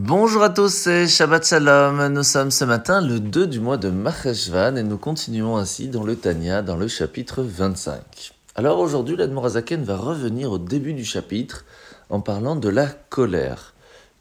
Bonjour 0.00 0.44
à 0.44 0.50
tous, 0.50 0.72
c'est 0.72 1.08
Shabbat 1.08 1.44
Shalom. 1.44 2.06
Nous 2.06 2.22
sommes 2.22 2.52
ce 2.52 2.64
matin 2.64 3.00
le 3.00 3.18
2 3.18 3.48
du 3.48 3.58
mois 3.58 3.78
de 3.78 3.90
Maheshvan 3.90 4.76
et 4.76 4.84
nous 4.84 4.96
continuons 4.96 5.56
ainsi 5.56 5.88
dans 5.88 6.04
le 6.04 6.14
Tanya, 6.14 6.62
dans 6.62 6.76
le 6.76 6.86
chapitre 6.86 7.42
25. 7.42 8.32
Alors 8.54 8.78
aujourd'hui, 8.78 9.16
l'Admorazaken 9.16 9.82
va 9.82 9.96
revenir 9.96 10.52
au 10.52 10.58
début 10.58 10.94
du 10.94 11.04
chapitre 11.04 11.64
en 12.10 12.20
parlant 12.20 12.54
de 12.54 12.68
la 12.68 12.86
colère. 12.86 13.74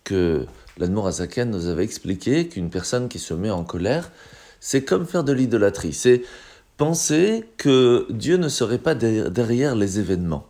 Que 0.03 0.47
l'Admorazaken 0.79 1.51
nous 1.51 1.67
avait 1.67 1.83
expliqué 1.83 2.47
qu'une 2.47 2.71
personne 2.71 3.07
qui 3.07 3.19
se 3.19 3.35
met 3.35 3.51
en 3.51 3.63
colère, 3.63 4.09
c'est 4.59 4.83
comme 4.83 5.05
faire 5.05 5.23
de 5.23 5.31
l'idolâtrie. 5.31 5.94
C'est 5.94 6.23
penser 6.78 7.47
que 7.57 8.07
Dieu 8.09 8.37
ne 8.37 8.49
serait 8.49 8.79
pas 8.79 8.96
derrière 8.96 9.75
les 9.75 9.99
événements. 9.99 10.47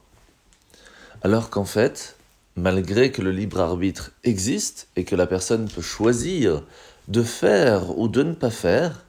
Alors 1.21 1.49
qu'en 1.49 1.65
fait, 1.65 2.16
malgré 2.57 3.11
que 3.11 3.21
le 3.21 3.31
libre 3.31 3.59
arbitre 3.59 4.11
existe 4.23 4.87
et 4.95 5.05
que 5.05 5.15
la 5.15 5.27
personne 5.27 5.69
peut 5.69 5.81
choisir 5.81 6.63
de 7.07 7.23
faire 7.23 7.97
ou 7.97 8.07
de 8.07 8.23
ne 8.23 8.33
pas 8.33 8.49
faire, 8.49 9.05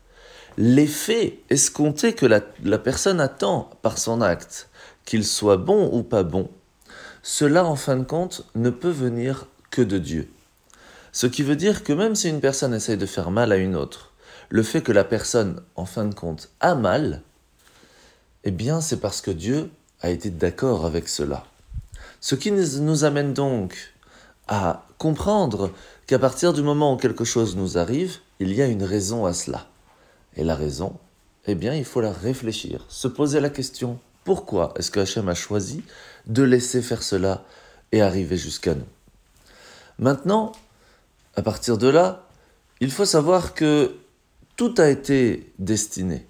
l'effet 0.58 1.40
escompté 1.48 2.12
que 2.12 2.26
la, 2.26 2.78
personne 2.78 3.20
attend 3.20 3.70
par 3.80 3.98
son 3.98 4.20
acte, 4.20 4.68
qu'il 5.04 5.24
soit 5.24 5.56
bon 5.56 5.88
ou 5.92 6.02
pas 6.02 6.22
bon, 6.22 6.50
cela 7.22 7.64
en 7.64 7.74
fin 7.74 7.96
de 7.96 8.04
compte 8.04 8.44
ne 8.54 8.70
peut 8.70 8.90
venir 8.90 9.46
que 9.70 9.82
de 9.82 9.98
Dieu. 9.98 10.28
Ce 11.12 11.26
qui 11.26 11.42
veut 11.42 11.56
dire 11.56 11.82
que 11.82 11.92
même 11.94 12.14
si 12.14 12.28
une 12.28 12.40
personne 12.40 12.74
essaye 12.74 12.98
de 12.98 13.06
faire 13.06 13.30
mal 13.30 13.50
à 13.50 13.56
une 13.56 13.76
autre, 13.76 14.12
le 14.50 14.62
fait 14.62 14.82
que 14.82 14.92
la 14.92 15.04
personne, 15.04 15.62
en 15.74 15.86
fin 15.86 16.04
de 16.04 16.14
compte, 16.14 16.50
a 16.60 16.74
mal, 16.74 17.22
eh 18.44 18.50
bien 18.50 18.80
c'est 18.82 19.00
parce 19.00 19.22
que 19.22 19.30
Dieu 19.30 19.70
a 20.00 20.10
été 20.10 20.30
d'accord 20.30 20.84
avec 20.84 21.08
cela. 21.08 21.44
Ce 22.20 22.34
qui 22.34 22.50
nous 22.50 23.04
amène 23.04 23.32
donc 23.32 23.94
à 24.48 24.86
comprendre 24.98 25.70
qu'à 26.06 26.18
partir 26.18 26.52
du 26.52 26.62
moment 26.62 26.94
où 26.94 26.96
quelque 26.96 27.24
chose 27.24 27.56
nous 27.56 27.78
arrive, 27.78 28.16
il 28.40 28.52
y 28.52 28.62
a 28.62 28.66
une 28.66 28.82
raison 28.82 29.26
à 29.26 29.32
cela. 29.32 29.68
Et 30.36 30.44
la 30.44 30.54
raison, 30.54 30.96
eh 31.46 31.54
bien, 31.54 31.74
il 31.74 31.84
faut 31.84 32.00
la 32.00 32.12
réfléchir, 32.12 32.84
se 32.88 33.08
poser 33.08 33.40
la 33.40 33.50
question 33.50 33.98
pourquoi 34.28 34.74
est-ce 34.76 34.90
que 34.90 35.00
Hachem 35.00 35.26
a 35.30 35.34
choisi 35.34 35.82
de 36.26 36.42
laisser 36.42 36.82
faire 36.82 37.02
cela 37.02 37.44
et 37.92 38.02
arriver 38.02 38.36
jusqu'à 38.36 38.74
nous? 38.74 38.84
Maintenant, 39.98 40.52
à 41.34 41.40
partir 41.40 41.78
de 41.78 41.88
là, 41.88 42.28
il 42.80 42.90
faut 42.90 43.06
savoir 43.06 43.54
que 43.54 43.96
tout 44.56 44.74
a 44.76 44.90
été 44.90 45.50
destiné, 45.58 46.26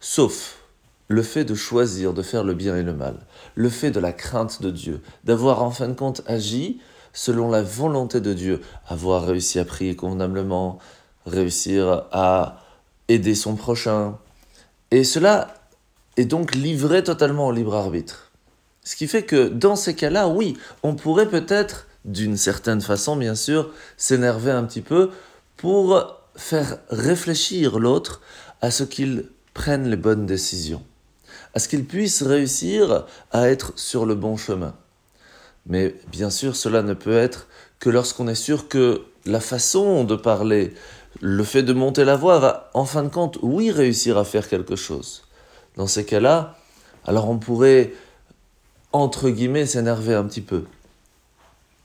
sauf 0.00 0.58
le 1.08 1.22
fait 1.22 1.44
de 1.44 1.54
choisir 1.54 2.14
de 2.14 2.22
faire 2.22 2.44
le 2.44 2.54
bien 2.54 2.76
et 2.76 2.82
le 2.82 2.94
mal, 2.94 3.16
le 3.54 3.68
fait 3.68 3.90
de 3.90 4.00
la 4.00 4.12
crainte 4.12 4.62
de 4.62 4.70
Dieu, 4.70 5.02
d'avoir 5.24 5.62
en 5.62 5.70
fin 5.70 5.88
de 5.88 5.94
compte 5.94 6.22
agi 6.26 6.80
selon 7.12 7.50
la 7.50 7.62
volonté 7.62 8.20
de 8.20 8.32
Dieu, 8.32 8.60
avoir 8.88 9.24
réussi 9.24 9.58
à 9.58 9.64
prier 9.64 9.94
convenablement, 9.94 10.78
réussir 11.26 12.06
à 12.10 12.60
aider 13.08 13.34
son 13.34 13.54
prochain. 13.54 14.18
Et 14.90 15.04
cela 15.04 15.54
est 16.16 16.24
donc 16.24 16.54
livré 16.54 17.04
totalement 17.04 17.46
au 17.46 17.52
libre 17.52 17.74
arbitre. 17.74 18.32
Ce 18.82 18.96
qui 18.96 19.06
fait 19.06 19.22
que 19.22 19.48
dans 19.48 19.76
ces 19.76 19.94
cas-là, 19.94 20.28
oui, 20.28 20.58
on 20.82 20.94
pourrait 20.94 21.28
peut-être, 21.28 21.86
d'une 22.04 22.36
certaine 22.36 22.80
façon 22.80 23.16
bien 23.16 23.34
sûr, 23.34 23.70
s'énerver 23.96 24.50
un 24.50 24.64
petit 24.64 24.82
peu 24.82 25.10
pour 25.56 26.18
faire 26.34 26.78
réfléchir 26.90 27.78
l'autre 27.78 28.20
à 28.60 28.70
ce 28.70 28.82
qu'il 28.82 29.26
prenne 29.54 29.88
les 29.88 29.96
bonnes 29.96 30.26
décisions 30.26 30.82
à 31.54 31.58
ce 31.58 31.68
qu'il 31.68 31.84
puisse 31.84 32.22
réussir 32.22 33.06
à 33.32 33.48
être 33.48 33.72
sur 33.76 34.06
le 34.06 34.14
bon 34.14 34.36
chemin. 34.36 34.74
Mais 35.66 35.94
bien 36.10 36.30
sûr, 36.30 36.56
cela 36.56 36.82
ne 36.82 36.94
peut 36.94 37.16
être 37.16 37.46
que 37.78 37.90
lorsqu'on 37.90 38.28
est 38.28 38.34
sûr 38.34 38.68
que 38.68 39.02
la 39.24 39.40
façon 39.40 40.04
de 40.04 40.16
parler, 40.16 40.74
le 41.20 41.44
fait 41.44 41.62
de 41.62 41.72
monter 41.72 42.04
la 42.04 42.16
voix 42.16 42.38
va 42.38 42.70
en 42.74 42.84
fin 42.84 43.02
de 43.02 43.08
compte, 43.08 43.38
oui, 43.42 43.70
réussir 43.70 44.18
à 44.18 44.24
faire 44.24 44.48
quelque 44.48 44.76
chose. 44.76 45.22
Dans 45.76 45.86
ces 45.86 46.04
cas-là, 46.04 46.56
alors 47.06 47.28
on 47.28 47.38
pourrait, 47.38 47.92
entre 48.92 49.30
guillemets, 49.30 49.66
s'énerver 49.66 50.14
un 50.14 50.24
petit 50.24 50.40
peu. 50.40 50.64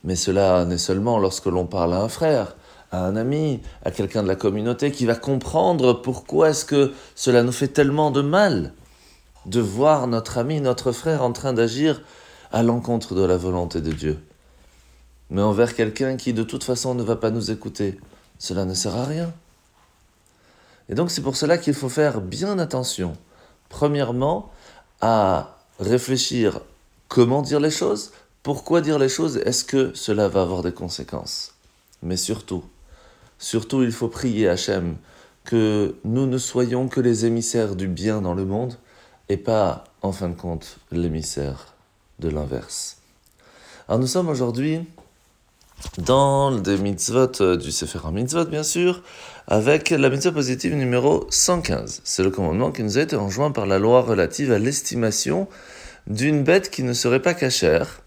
Mais 0.03 0.15
cela 0.15 0.65
n'est 0.65 0.77
seulement 0.77 1.19
lorsque 1.19 1.45
l'on 1.45 1.65
parle 1.65 1.93
à 1.93 2.01
un 2.01 2.09
frère, 2.09 2.55
à 2.91 3.05
un 3.05 3.15
ami, 3.15 3.61
à 3.83 3.91
quelqu'un 3.91 4.23
de 4.23 4.27
la 4.27 4.35
communauté 4.35 4.91
qui 4.91 5.05
va 5.05 5.15
comprendre 5.15 5.93
pourquoi 5.93 6.49
est-ce 6.49 6.65
que 6.65 6.93
cela 7.15 7.43
nous 7.43 7.51
fait 7.51 7.67
tellement 7.67 8.11
de 8.11 8.21
mal 8.21 8.73
de 9.49 9.59
voir 9.59 10.07
notre 10.07 10.37
ami, 10.37 10.61
notre 10.61 10.91
frère 10.91 11.23
en 11.23 11.33
train 11.33 11.53
d'agir 11.53 12.01
à 12.51 12.61
l'encontre 12.61 13.15
de 13.15 13.23
la 13.23 13.35
volonté 13.35 13.81
de 13.81 13.91
Dieu. 13.91 14.19
Mais 15.31 15.41
envers 15.41 15.75
quelqu'un 15.75 16.17
qui 16.17 16.33
de 16.33 16.43
toute 16.43 16.63
façon 16.63 16.93
ne 16.93 17.03
va 17.03 17.15
pas 17.15 17.31
nous 17.31 17.49
écouter, 17.49 17.99
cela 18.37 18.65
ne 18.65 18.73
sert 18.73 18.95
à 18.95 19.05
rien. 19.05 19.33
Et 20.87 20.95
donc 20.95 21.09
c'est 21.09 21.21
pour 21.21 21.35
cela 21.35 21.57
qu'il 21.57 21.73
faut 21.73 21.89
faire 21.89 22.21
bien 22.21 22.59
attention, 22.59 23.17
premièrement, 23.69 24.51
à 25.01 25.57
réfléchir 25.79 26.61
comment 27.07 27.41
dire 27.41 27.59
les 27.59 27.71
choses, 27.71 28.11
pourquoi 28.43 28.81
dire 28.81 28.99
les 28.99 29.09
choses, 29.09 29.37
est-ce 29.37 29.63
que 29.63 29.91
cela 29.95 30.27
va 30.27 30.43
avoir 30.43 30.61
des 30.61 30.71
conséquences. 30.71 31.55
Mais 32.03 32.17
surtout, 32.17 32.63
surtout 33.39 33.81
il 33.81 33.91
faut 33.91 34.07
prier 34.07 34.47
Hachem 34.47 34.97
que 35.43 35.95
nous 36.03 36.27
ne 36.27 36.37
soyons 36.37 36.87
que 36.87 36.99
les 36.99 37.25
émissaires 37.25 37.75
du 37.75 37.87
bien 37.87 38.21
dans 38.21 38.33
le 38.35 38.45
monde, 38.45 38.77
et 39.29 39.37
pas, 39.37 39.85
en 40.01 40.11
fin 40.11 40.29
de 40.29 40.35
compte, 40.35 40.77
l'émissaire 40.91 41.73
de 42.19 42.29
l'inverse. 42.29 42.97
Alors 43.87 43.99
nous 43.99 44.07
sommes 44.07 44.27
aujourd'hui 44.27 44.81
dans 45.97 46.51
des 46.51 46.77
mitzvot 46.77 47.41
euh, 47.41 47.55
du 47.55 47.71
Sefer 47.71 47.99
Mitzvot, 48.11 48.45
bien 48.45 48.63
sûr, 48.63 49.01
avec 49.47 49.91
la 49.91 50.09
mitzvah 50.09 50.31
positive 50.31 50.75
numéro 50.75 51.25
115. 51.29 52.01
C'est 52.03 52.23
le 52.23 52.31
commandement 52.31 52.71
qui 52.71 52.83
nous 52.83 52.97
a 52.97 53.01
été 53.01 53.15
enjoint 53.15 53.51
par 53.51 53.65
la 53.65 53.79
loi 53.79 54.01
relative 54.01 54.51
à 54.51 54.59
l'estimation 54.59 55.47
d'une 56.07 56.43
bête 56.43 56.69
qui 56.69 56.83
ne 56.83 56.93
serait 56.93 57.21
pas 57.21 57.33
cachère. 57.33 58.01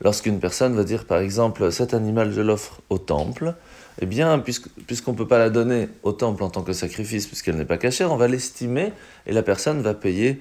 Lorsqu'une 0.00 0.38
personne 0.38 0.76
va 0.76 0.84
dire, 0.84 1.06
par 1.06 1.18
exemple, 1.18 1.72
cet 1.72 1.92
animal, 1.92 2.32
je 2.32 2.40
l'offre 2.40 2.80
au 2.88 2.98
temple, 2.98 3.54
eh 4.00 4.06
bien, 4.06 4.38
puisqu'on 4.38 5.12
ne 5.12 5.16
peut 5.16 5.26
pas 5.26 5.38
la 5.38 5.50
donner 5.50 5.88
au 6.04 6.12
temple 6.12 6.44
en 6.44 6.50
tant 6.50 6.62
que 6.62 6.72
sacrifice, 6.72 7.26
puisqu'elle 7.26 7.56
n'est 7.56 7.64
pas 7.64 7.78
cachère, 7.78 8.12
on 8.12 8.16
va 8.16 8.28
l'estimer 8.28 8.92
et 9.26 9.32
la 9.32 9.42
personne 9.42 9.82
va 9.82 9.94
payer 9.94 10.40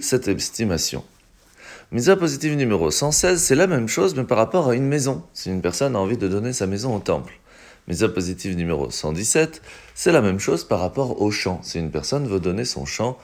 cette 0.00 0.28
estimation. 0.28 1.02
Misa 1.90 2.16
positive 2.16 2.54
numéro 2.56 2.90
116, 2.90 3.42
c'est 3.42 3.56
la 3.56 3.66
même 3.66 3.88
chose, 3.88 4.14
mais 4.14 4.24
par 4.24 4.38
rapport 4.38 4.68
à 4.68 4.74
une 4.74 4.86
maison, 4.86 5.22
si 5.32 5.50
une 5.50 5.60
personne 5.60 5.96
a 5.96 5.98
envie 5.98 6.16
de 6.16 6.28
donner 6.28 6.52
sa 6.52 6.66
maison 6.66 6.94
au 6.94 7.00
temple. 7.00 7.34
Misa 7.88 8.08
positive 8.08 8.56
numéro 8.56 8.90
117, 8.90 9.60
c'est 9.94 10.12
la 10.12 10.22
même 10.22 10.38
chose 10.38 10.64
par 10.64 10.80
rapport 10.80 11.20
au 11.20 11.30
champ, 11.30 11.60
si 11.62 11.78
une 11.78 11.90
personne 11.90 12.26
veut 12.26 12.40
donner 12.40 12.64
son 12.64 12.86
champ 12.86 13.18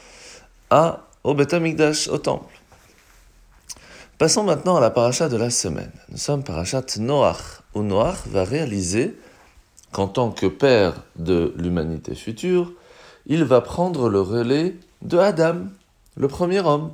à, 0.69 1.06
au 1.25 1.34
Beth 1.34 1.54
au 1.54 2.19
temple. 2.19 2.59
Passons 4.20 4.42
maintenant 4.42 4.76
à 4.76 4.81
la 4.81 4.91
paracha 4.91 5.31
de 5.31 5.38
la 5.38 5.48
semaine. 5.48 5.91
Nous 6.10 6.19
sommes 6.19 6.44
parachat 6.44 6.84
Noach, 6.98 7.62
où 7.75 7.81
Noach 7.81 8.26
va 8.26 8.44
réaliser 8.44 9.19
qu'en 9.92 10.08
tant 10.08 10.31
que 10.31 10.44
père 10.44 11.04
de 11.16 11.54
l'humanité 11.56 12.14
future, 12.14 12.70
il 13.25 13.44
va 13.44 13.62
prendre 13.62 14.10
le 14.10 14.20
relais 14.20 14.76
de 15.00 15.16
Adam, 15.16 15.60
le 16.19 16.28
premier 16.28 16.60
homme. 16.60 16.92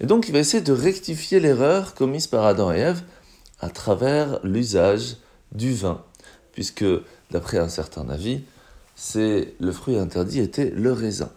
Et 0.00 0.06
donc 0.06 0.26
il 0.26 0.32
va 0.32 0.40
essayer 0.40 0.64
de 0.64 0.72
rectifier 0.72 1.38
l'erreur 1.38 1.94
commise 1.94 2.26
par 2.26 2.44
Adam 2.44 2.72
et 2.72 2.78
Ève 2.78 3.02
à 3.60 3.68
travers 3.68 4.40
l'usage 4.42 5.18
du 5.52 5.72
vin, 5.72 6.02
puisque 6.50 6.84
d'après 7.30 7.58
un 7.58 7.68
certain 7.68 8.08
avis, 8.08 8.40
c'est 8.96 9.54
le 9.60 9.70
fruit 9.70 9.96
interdit 9.96 10.40
était 10.40 10.70
le 10.70 10.92
raisin. 10.92 11.30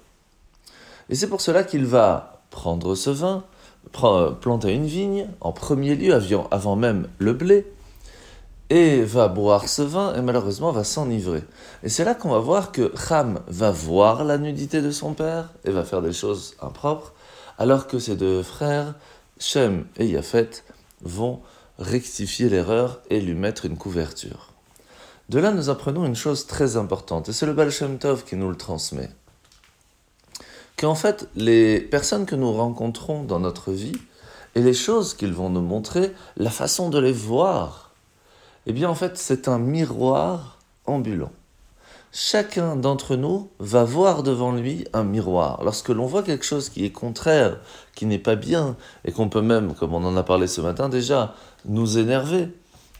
Et 1.09 1.15
c'est 1.15 1.27
pour 1.27 1.41
cela 1.41 1.63
qu'il 1.63 1.85
va 1.85 2.41
prendre 2.49 2.95
ce 2.95 3.11
vin, 3.11 3.43
planter 3.91 4.73
une 4.73 4.85
vigne, 4.85 5.27
en 5.41 5.51
premier 5.51 5.95
lieu 5.95 6.13
avant 6.51 6.75
même 6.75 7.07
le 7.17 7.33
blé, 7.33 7.65
et 8.69 9.03
va 9.03 9.27
boire 9.27 9.69
ce 9.69 9.81
vin 9.81 10.15
et 10.15 10.21
malheureusement 10.21 10.71
va 10.71 10.83
s'enivrer. 10.83 11.43
Et 11.83 11.89
c'est 11.89 12.03
là 12.03 12.15
qu'on 12.15 12.31
va 12.31 12.39
voir 12.39 12.71
que 12.71 12.91
Ham 13.09 13.39
va 13.47 13.71
voir 13.71 14.23
la 14.23 14.37
nudité 14.37 14.81
de 14.81 14.91
son 14.91 15.13
père 15.13 15.49
et 15.65 15.71
va 15.71 15.83
faire 15.83 16.01
des 16.01 16.13
choses 16.13 16.55
impropres, 16.61 17.13
alors 17.57 17.87
que 17.87 17.99
ses 17.99 18.15
deux 18.15 18.43
frères, 18.43 18.95
Shem 19.39 19.85
et 19.97 20.07
Yafet, 20.07 20.49
vont 21.03 21.41
rectifier 21.77 22.49
l'erreur 22.49 23.01
et 23.09 23.21
lui 23.21 23.35
mettre 23.35 23.65
une 23.65 23.77
couverture. 23.77 24.51
De 25.29 25.39
là, 25.39 25.51
nous 25.51 25.69
apprenons 25.69 26.05
une 26.05 26.15
chose 26.15 26.45
très 26.47 26.77
importante, 26.77 27.29
et 27.29 27.33
c'est 27.33 27.45
le 27.45 27.53
Baal 27.53 27.71
Shem 27.71 27.97
Tov 27.97 28.23
qui 28.23 28.35
nous 28.35 28.49
le 28.49 28.55
transmet. 28.55 29.09
Qu'en 30.77 30.95
fait, 30.95 31.29
les 31.35 31.79
personnes 31.79 32.25
que 32.25 32.35
nous 32.35 32.51
rencontrons 32.51 33.23
dans 33.23 33.39
notre 33.39 33.71
vie, 33.71 33.95
et 34.55 34.61
les 34.61 34.73
choses 34.73 35.13
qu'ils 35.13 35.33
vont 35.33 35.49
nous 35.49 35.61
montrer, 35.61 36.13
la 36.37 36.49
façon 36.49 36.89
de 36.89 36.99
les 36.99 37.11
voir, 37.11 37.91
eh 38.65 38.73
bien, 38.73 38.89
en 38.89 38.95
fait, 38.95 39.17
c'est 39.17 39.47
un 39.47 39.59
miroir 39.59 40.59
ambulant. 40.85 41.31
Chacun 42.11 42.77
d'entre 42.77 43.17
nous 43.17 43.49
va 43.59 43.83
voir 43.83 44.23
devant 44.23 44.53
lui 44.53 44.85
un 44.93 45.03
miroir. 45.03 45.61
Lorsque 45.63 45.89
l'on 45.89 46.05
voit 46.05 46.23
quelque 46.23 46.45
chose 46.45 46.69
qui 46.69 46.85
est 46.85 46.91
contraire, 46.91 47.59
qui 47.93 48.05
n'est 48.05 48.19
pas 48.19 48.35
bien, 48.35 48.77
et 49.03 49.11
qu'on 49.11 49.27
peut 49.27 49.41
même, 49.41 49.75
comme 49.75 49.93
on 49.93 50.03
en 50.05 50.15
a 50.15 50.23
parlé 50.23 50.47
ce 50.47 50.61
matin 50.61 50.87
déjà, 50.87 51.35
nous 51.65 51.97
énerver, 51.97 52.49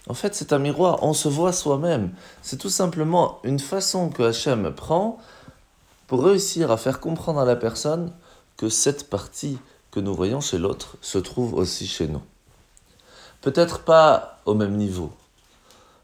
En 0.08 0.14
fait, 0.14 0.36
c'est 0.36 0.54
un 0.54 0.60
miroir, 0.60 1.00
on 1.02 1.14
se 1.14 1.28
voit 1.28 1.52
soi-même. 1.52 2.12
C'est 2.44 2.58
tout 2.58 2.70
simplement 2.70 3.40
une 3.44 3.58
façon 3.58 4.10
que 4.10 4.22
Hachem 4.22 4.72
prend 4.72 5.18
pour 6.08 6.24
réussir 6.24 6.72
à 6.72 6.78
faire 6.78 7.00
comprendre 7.00 7.40
à 7.40 7.46
la 7.46 7.56
personne 7.56 8.12
que 8.58 8.70
cette 8.70 9.10
partie 9.10 9.58
que 9.92 10.00
nous 10.00 10.14
voyons 10.14 10.42
chez 10.42 10.58
l'autre 10.58 10.98
se 11.02 11.18
trouve 11.18 11.54
aussi 11.54 11.88
chez 11.88 12.08
nous. 12.08 12.22
Peut-être 13.42 13.84
pas 13.84 14.40
au 14.46 14.54
même 14.54 14.76
niveau, 14.76 15.12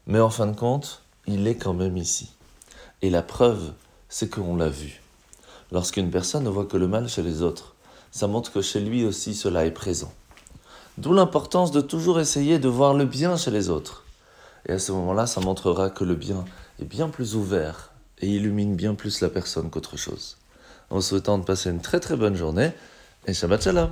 mais 0.06 0.20
en 0.20 0.30
fin 0.30 0.46
de 0.46 0.56
compte, 0.56 1.02
il 1.26 1.46
est 1.46 1.56
quand 1.56 1.74
même 1.74 1.96
ici. 1.96 2.32
Et 3.02 3.10
la 3.10 3.22
preuve, 3.22 3.72
c'est 4.08 4.28
qu'on 4.28 4.56
l'a 4.56 4.68
vu. 4.68 5.02
Lorsqu'une 5.70 6.10
personne 6.10 6.44
ne 6.44 6.50
voit 6.50 6.66
que 6.66 6.76
le 6.76 6.88
mal 6.88 7.08
chez 7.08 7.22
les 7.22 7.42
autres, 7.42 7.74
ça 8.10 8.26
montre 8.26 8.52
que 8.52 8.60
chez 8.60 8.80
lui 8.80 9.04
aussi 9.04 9.34
cela 9.34 9.64
est 9.64 9.70
présent. 9.70 10.12
D'où 10.98 11.12
l'importance 11.12 11.70
de 11.70 11.80
toujours 11.80 12.20
essayer 12.20 12.58
de 12.58 12.68
voir 12.68 12.92
le 12.92 13.06
bien 13.06 13.36
chez 13.36 13.50
les 13.50 13.70
autres. 13.70 14.04
Et 14.66 14.72
à 14.72 14.78
ce 14.78 14.92
moment-là, 14.92 15.26
ça 15.26 15.40
montrera 15.40 15.88
que 15.88 16.04
le 16.04 16.14
bien 16.14 16.44
est 16.78 16.84
bien 16.84 17.08
plus 17.08 17.34
ouvert 17.34 17.91
et 18.22 18.28
illumine 18.28 18.74
bien 18.74 18.94
plus 18.94 19.20
la 19.20 19.28
personne 19.28 19.68
qu'autre 19.68 19.96
chose. 19.96 20.38
En 20.90 21.00
souhaitant 21.00 21.38
de 21.38 21.44
passer 21.44 21.70
une 21.70 21.80
très 21.80 22.00
très 22.00 22.16
bonne 22.16 22.36
journée 22.36 22.70
et 23.26 23.34
Shabbat 23.34 23.62
Shalom 23.62 23.90